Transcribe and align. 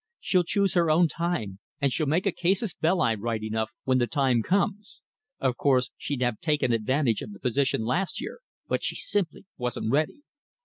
She'll 0.19 0.43
choose 0.43 0.73
her 0.73 0.89
own 0.89 1.07
time, 1.07 1.59
and 1.79 1.93
she'll 1.93 2.07
make 2.07 2.25
a 2.25 2.31
casus 2.31 2.73
belli, 2.73 3.15
right 3.15 3.43
enough, 3.43 3.69
when 3.83 3.99
the 3.99 4.07
time 4.07 4.41
comes. 4.41 4.99
Of 5.39 5.57
course, 5.57 5.91
she'd 5.95 6.23
have 6.23 6.39
taken 6.39 6.73
advantage 6.73 7.21
of 7.21 7.33
the 7.33 7.39
position 7.39 7.81
last 7.85 8.19
year, 8.19 8.39
but 8.67 8.83
she 8.83 8.95
simply 8.95 9.45
wasn't 9.59 9.91
ready. 9.91 10.23